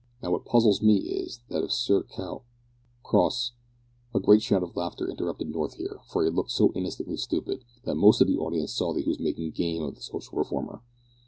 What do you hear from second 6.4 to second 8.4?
so innocently stupid, that most of the